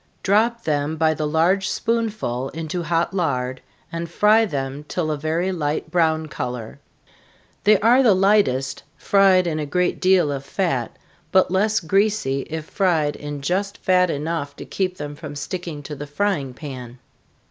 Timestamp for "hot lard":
2.81-3.61